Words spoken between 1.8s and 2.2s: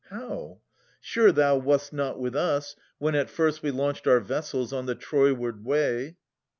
not